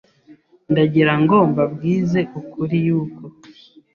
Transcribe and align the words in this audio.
ndagirango 0.71 1.37
mbabwize 1.51 2.19
ukuri 2.39 2.77
yuko 2.87 3.23